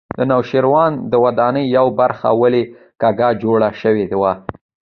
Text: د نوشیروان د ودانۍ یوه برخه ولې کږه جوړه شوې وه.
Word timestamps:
د 0.17 0.19
نوشیروان 0.31 0.91
د 1.11 1.13
ودانۍ 1.23 1.65
یوه 1.77 1.91
برخه 2.01 2.29
ولې 2.41 2.63
کږه 3.01 3.27
جوړه 3.43 3.69
شوې 3.81 4.05
وه. 4.21 4.33